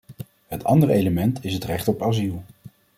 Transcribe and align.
Het 0.47 0.63
andere 0.63 0.93
element 0.93 1.43
is 1.45 1.53
het 1.53 1.63
recht 1.63 1.87
op 1.87 2.01
asiel. 2.01 2.43